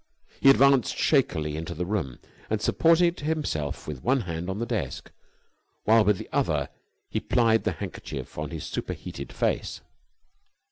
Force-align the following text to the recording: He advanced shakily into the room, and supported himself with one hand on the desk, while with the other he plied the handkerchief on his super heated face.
He 0.39 0.49
advanced 0.49 0.97
shakily 0.97 1.55
into 1.55 1.75
the 1.75 1.85
room, 1.85 2.17
and 2.49 2.59
supported 2.59 3.19
himself 3.19 3.87
with 3.87 4.01
one 4.01 4.21
hand 4.21 4.49
on 4.49 4.57
the 4.57 4.65
desk, 4.65 5.11
while 5.83 6.03
with 6.03 6.17
the 6.17 6.27
other 6.33 6.69
he 7.07 7.19
plied 7.19 7.65
the 7.65 7.73
handkerchief 7.73 8.35
on 8.39 8.49
his 8.49 8.63
super 8.63 8.93
heated 8.93 9.31
face. 9.31 9.81